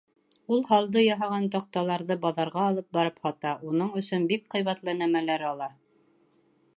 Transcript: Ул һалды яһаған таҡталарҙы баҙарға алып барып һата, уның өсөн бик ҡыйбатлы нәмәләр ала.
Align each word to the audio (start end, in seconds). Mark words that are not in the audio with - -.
Ул 0.53 0.61
һалды 0.69 1.03
яһаған 1.03 1.43
таҡталарҙы 1.55 2.17
баҙарға 2.23 2.63
алып 2.71 2.89
барып 2.99 3.21
һата, 3.27 3.53
уның 3.73 3.93
өсөн 4.03 4.25
бик 4.33 4.49
ҡыйбатлы 4.55 4.99
нәмәләр 5.03 5.47
ала. 5.55 5.69